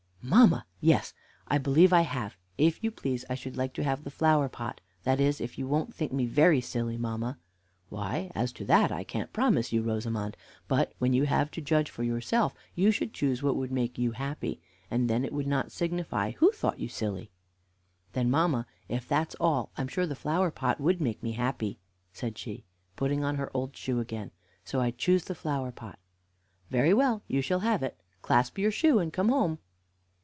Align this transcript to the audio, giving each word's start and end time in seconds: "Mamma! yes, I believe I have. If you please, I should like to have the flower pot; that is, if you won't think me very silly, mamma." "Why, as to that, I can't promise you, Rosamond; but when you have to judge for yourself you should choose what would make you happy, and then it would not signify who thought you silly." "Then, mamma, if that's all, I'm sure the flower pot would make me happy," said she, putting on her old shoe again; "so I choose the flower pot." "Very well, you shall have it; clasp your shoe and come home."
"Mamma! 0.23 0.67
yes, 0.79 1.15
I 1.47 1.57
believe 1.57 1.91
I 1.91 2.01
have. 2.01 2.37
If 2.55 2.83
you 2.83 2.91
please, 2.91 3.25
I 3.27 3.33
should 3.33 3.57
like 3.57 3.73
to 3.73 3.83
have 3.83 4.03
the 4.03 4.11
flower 4.11 4.47
pot; 4.47 4.79
that 5.01 5.19
is, 5.19 5.41
if 5.41 5.57
you 5.57 5.67
won't 5.67 5.95
think 5.95 6.13
me 6.13 6.27
very 6.27 6.61
silly, 6.61 6.95
mamma." 6.95 7.39
"Why, 7.89 8.29
as 8.35 8.51
to 8.53 8.65
that, 8.65 8.91
I 8.91 9.03
can't 9.03 9.33
promise 9.33 9.73
you, 9.73 9.81
Rosamond; 9.81 10.37
but 10.67 10.93
when 10.99 11.11
you 11.13 11.23
have 11.25 11.49
to 11.51 11.59
judge 11.61 11.89
for 11.89 12.03
yourself 12.03 12.53
you 12.75 12.91
should 12.91 13.13
choose 13.15 13.41
what 13.41 13.55
would 13.55 13.71
make 13.71 13.97
you 13.97 14.11
happy, 14.11 14.61
and 14.91 15.09
then 15.09 15.25
it 15.25 15.33
would 15.33 15.47
not 15.47 15.71
signify 15.71 16.33
who 16.33 16.51
thought 16.51 16.79
you 16.79 16.87
silly." 16.87 17.31
"Then, 18.13 18.29
mamma, 18.29 18.67
if 18.87 19.07
that's 19.07 19.35
all, 19.39 19.71
I'm 19.75 19.87
sure 19.87 20.05
the 20.05 20.13
flower 20.15 20.51
pot 20.51 20.79
would 20.79 21.01
make 21.01 21.23
me 21.23 21.31
happy," 21.31 21.79
said 22.13 22.37
she, 22.37 22.63
putting 22.95 23.23
on 23.23 23.37
her 23.37 23.49
old 23.55 23.75
shoe 23.75 23.99
again; 23.99 24.29
"so 24.63 24.81
I 24.81 24.91
choose 24.91 25.23
the 25.25 25.33
flower 25.33 25.71
pot." 25.71 25.97
"Very 26.69 26.93
well, 26.93 27.23
you 27.27 27.41
shall 27.41 27.61
have 27.61 27.81
it; 27.81 27.99
clasp 28.21 28.59
your 28.59 28.69
shoe 28.71 28.99
and 28.99 29.11
come 29.11 29.29
home." 29.29 29.57